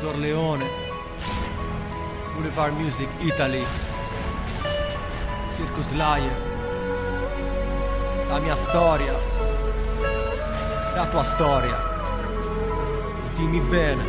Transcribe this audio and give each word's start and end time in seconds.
Dottor 0.00 0.16
Leone, 0.16 0.66
Boulevard 2.34 2.72
Music 2.72 3.06
Italy, 3.18 3.62
Circus 5.52 5.92
Lion, 5.92 6.34
la 8.28 8.38
mia 8.38 8.56
storia, 8.56 9.12
la 10.94 11.06
tua 11.06 11.22
storia. 11.22 11.78
Dimmi 13.34 13.60
bene. 13.60 14.04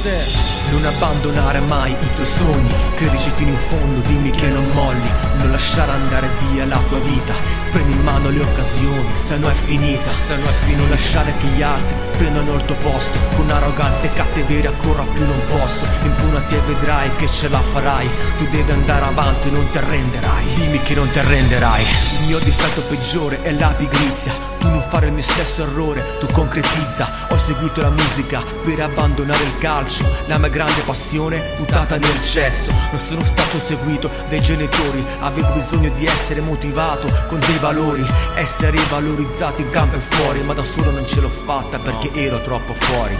Se 0.00 0.49
non 0.70 0.84
abbandonare 0.84 1.60
mai 1.60 1.92
i 1.92 2.14
tuoi 2.14 2.26
sogni, 2.26 2.74
credici 2.94 3.30
fino 3.34 3.50
in 3.50 3.58
fondo, 3.58 4.00
dimmi 4.06 4.30
che 4.30 4.48
non 4.48 4.68
molli, 4.72 5.10
non 5.38 5.50
lasciare 5.50 5.92
andare 5.92 6.28
via 6.50 6.66
la 6.66 6.80
tua 6.88 6.98
vita, 6.98 7.34
prendi 7.70 7.92
in 7.92 8.02
mano 8.02 8.30
le 8.30 8.40
occasioni, 8.40 9.14
se 9.14 9.36
no 9.36 9.48
è 9.48 9.54
finita, 9.54 10.10
se 10.10 10.36
no 10.36 10.44
è 10.44 10.52
finita, 10.64 10.80
non 10.80 10.90
lasciare 10.90 11.34
che 11.38 11.46
gli 11.46 11.62
altri 11.62 11.96
prendano 12.16 12.54
il 12.54 12.64
tuo 12.64 12.76
posto, 12.76 13.18
con 13.36 13.50
arroganza 13.50 14.04
e 14.04 14.12
cattiveria 14.12 14.70
ancora 14.70 15.02
più 15.04 15.24
non 15.24 15.40
posso, 15.48 15.86
impunati 16.02 16.54
e 16.54 16.60
vedrai 16.60 17.16
che 17.16 17.26
ce 17.26 17.48
la 17.48 17.60
farai, 17.60 18.08
tu 18.38 18.44
devi 18.50 18.70
andare 18.70 19.04
avanti, 19.06 19.50
non 19.50 19.68
ti 19.70 19.78
arrenderai, 19.78 20.44
dimmi 20.54 20.78
che 20.82 20.94
non 20.94 21.10
ti 21.10 21.18
arrenderai, 21.18 21.82
il 21.82 22.26
mio 22.26 22.38
difetto 22.38 22.82
peggiore 22.82 23.42
è 23.42 23.52
la 23.52 23.74
pigrizia, 23.76 24.32
tu 24.58 24.68
non 24.68 24.84
fare 24.88 25.06
il 25.06 25.12
mio 25.12 25.22
stesso 25.22 25.62
errore, 25.62 26.18
tu 26.18 26.26
concretizza, 26.30 27.26
ho 27.30 27.38
seguito 27.38 27.80
la 27.80 27.90
musica 27.90 28.42
per 28.64 28.80
abbandonare 28.80 29.42
il 29.42 29.58
calcio, 29.58 30.04
la 30.26 30.38
mia 30.38 30.48
grande 30.60 30.82
passione 30.82 31.54
buttata 31.56 31.96
nel 31.96 32.22
cesso. 32.22 32.70
Non 32.90 32.98
sono 32.98 33.24
stato 33.24 33.58
seguito 33.58 34.10
dai 34.28 34.42
genitori 34.42 35.02
Avevo 35.20 35.52
bisogno 35.52 35.88
di 35.90 36.04
essere 36.04 36.42
motivato 36.42 37.10
con 37.28 37.40
dei 37.40 37.56
valori. 37.56 38.04
Essere 38.34 38.76
valorizzato 38.90 39.62
in 39.62 39.70
campo 39.70 39.96
e 39.96 40.00
fuori 40.00 40.42
Ma 40.42 40.52
da 40.52 40.62
solo 40.62 40.90
non 40.90 41.06
ce 41.06 41.20
l'ho 41.20 41.30
fatta 41.30 41.78
perché 41.78 42.10
ero 42.12 42.42
troppo 42.42 42.74
fuori. 42.74 43.16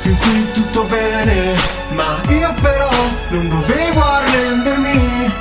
Fin 0.00 0.16
qui 0.16 0.52
tutto 0.52 0.84
bene, 0.84 1.54
ma 1.94 2.20
io 2.28 2.52
però 2.60 2.90
non 3.28 3.48
dovevo 3.48 4.02
arrendermi. 4.02 5.32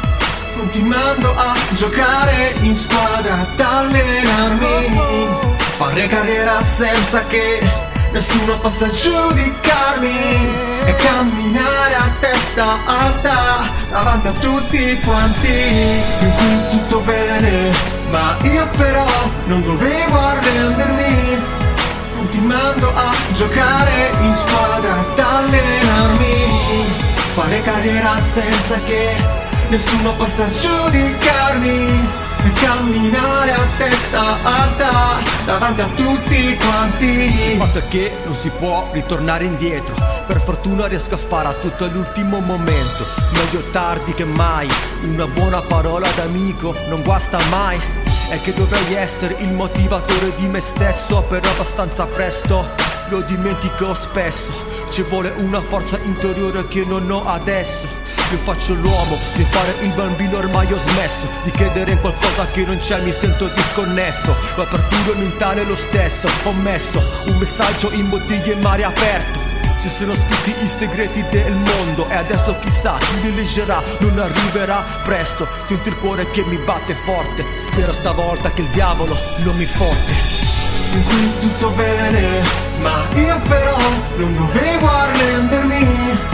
Continuando 0.58 1.36
a 1.36 1.56
giocare 1.72 2.56
in 2.62 2.76
squadra, 2.76 3.34
ad 3.34 3.60
allenarmi. 3.60 5.58
Fare 5.58 6.08
carriera 6.08 6.64
senza 6.64 7.26
che 7.26 7.60
nessuno 8.12 8.58
possa 8.60 8.90
giudicarmi 8.90 10.25
testa 12.66 12.80
alta 12.86 13.70
davanti 13.92 14.28
a 14.28 14.32
tutti 14.32 15.00
quanti. 15.06 15.48
Fin 16.18 16.34
qui 16.36 16.78
tutto 16.78 17.00
bene, 17.02 17.72
ma 18.10 18.36
io 18.42 18.68
però 18.76 19.06
non 19.46 19.62
dovevo 19.64 20.18
arrendermi, 20.18 21.42
continuando 22.18 22.92
a 22.94 23.12
giocare 23.34 24.12
in 24.22 24.36
squadra, 24.36 24.94
ad 24.94 25.20
allenarmi, 25.20 26.86
fare 27.34 27.62
carriera 27.62 28.20
senza 28.34 28.80
che 28.86 29.16
nessuno 29.70 30.14
possa 30.16 30.50
giudicarmi 30.50 32.25
e 32.46 32.52
camminare 32.54 33.52
a 33.52 33.68
testa 33.78 34.38
alta 34.44 34.90
davanti 35.46 35.82
a 35.82 35.88
tutti 35.88 36.58
quanti. 36.58 37.06
Il 37.06 37.58
fatto 37.58 37.80
è 37.80 37.88
che 37.88 38.12
non 38.26 38.36
si 38.36 38.50
può 38.50 38.88
ritornare 38.92 39.46
indietro. 39.46 39.96
Per 40.28 40.40
fortuna 40.42 40.88
riesco 40.88 41.16
a 41.16 41.18
fare 41.18 41.48
a 41.48 41.54
tutto 41.54 41.88
l'ultimo 41.88 42.40
momento. 42.40 43.06
Meglio 43.32 43.62
tardi 43.72 44.14
che 44.14 44.26
mai. 44.26 44.68
Una 45.04 45.28
buona 45.28 45.62
parola 45.62 46.08
d'amico 46.16 46.76
non 46.88 47.02
guasta 47.02 47.40
mai. 47.50 47.80
È 48.30 48.40
che 48.42 48.54
dovrei 48.54 48.96
essere 48.96 49.36
il 49.40 49.52
motivatore 49.52 50.36
di 50.36 50.48
me 50.48 50.60
stesso, 50.60 51.24
però 51.24 51.50
abbastanza 51.50 52.06
presto 52.06 52.85
lo 53.10 53.22
dimentico 53.22 53.94
spesso. 53.94 54.52
Ci 54.90 55.02
vuole 55.04 55.34
una 55.38 55.62
forza 55.62 55.98
interiore 56.04 56.68
che 56.68 56.86
non 56.86 57.10
ho 57.10 57.24
adesso. 57.26 57.88
Io 58.32 58.38
faccio 58.40 58.74
l'uomo, 58.74 59.18
di 59.36 59.44
fare 59.44 59.76
il 59.82 59.94
bambino 59.94 60.38
ormai 60.38 60.72
ho 60.72 60.78
smesso. 60.78 61.28
Di 61.44 61.52
credere 61.52 61.92
in 61.92 62.02
qualcosa 62.02 62.48
che 62.48 62.66
non 62.66 62.80
c'è, 62.80 63.00
mi 63.02 63.12
sento 63.12 63.48
disconnesso. 63.48 64.36
L'apertura 64.56 65.18
mentale 65.18 65.62
è 65.62 65.66
lo 65.66 65.76
stesso, 65.76 66.28
ho 66.44 66.54
messo 66.54 67.04
un 67.26 67.38
messaggio 67.38 67.92
in 67.92 68.10
bottiglie 68.10 68.54
e 68.54 68.56
mare 68.56 68.84
aperto. 68.84 69.46
Ci 69.86 69.92
sono 70.00 70.16
scritti 70.16 70.64
i 70.64 70.68
segreti 70.68 71.24
del 71.30 71.54
mondo 71.54 72.10
e 72.10 72.16
adesso 72.16 72.58
chissà 72.60 72.98
chi 72.98 73.22
li 73.22 73.36
leggerà. 73.36 73.84
Non 74.00 74.18
arriverà 74.18 74.84
presto. 75.04 75.48
Sento 75.64 75.90
il 75.90 75.98
cuore 75.98 76.32
che 76.32 76.44
mi 76.46 76.58
batte 76.58 76.96
forte. 76.96 77.46
Spero 77.60 77.94
stavolta 77.94 78.50
che 78.52 78.62
il 78.62 78.70
diavolo 78.70 79.16
non 79.44 79.56
mi 79.56 79.66
fotte 79.66 80.12
In 80.94 81.04
qui 81.04 81.40
tutto 81.40 81.70
bene 81.72 82.05
ma 82.05 82.05
non 84.18 84.36
dovevo 84.36 84.88
arrendermi 84.88 86.34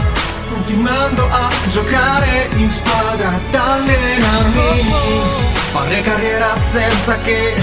Continuando 0.72 1.28
a 1.28 1.50
giocare 1.70 2.48
in 2.56 2.70
squadra, 2.70 3.28
ad 3.28 3.54
allenarmi. 3.54 4.82
Fare 5.72 6.00
carriera 6.02 6.56
senza 6.56 7.18
che 7.18 7.54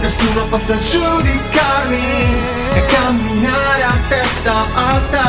nessuno 0.00 0.46
possa 0.48 0.78
giudicarmi. 0.78 2.54
E 2.72 2.84
camminare 2.86 3.82
a 3.82 3.98
testa 4.08 4.54
alta 4.74 5.22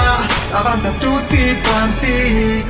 davanti 0.52 0.88
a 0.88 0.92
tutti 0.92 1.62
quanti. 1.62 2.66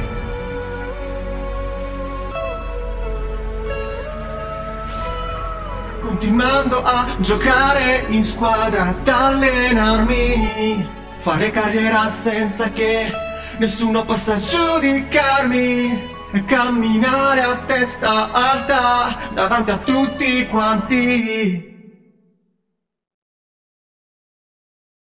Continuando 6.02 6.84
a 6.84 7.06
giocare 7.20 8.06
in 8.08 8.24
squadra, 8.24 8.88
ad 8.88 9.08
allenarmi 9.08 10.96
Fare 11.28 11.52
carriera 11.52 12.10
senza 12.10 12.72
che 12.72 13.12
nessuno 13.60 14.06
possa 14.06 14.40
giudicarmi 14.40 16.02
e 16.32 16.46
camminare 16.46 17.42
a 17.42 17.58
testa 17.66 18.32
alta 18.32 19.32
davanti 19.34 19.72
a 19.72 19.78
tutti 19.78 20.48
quanti. 20.48 21.77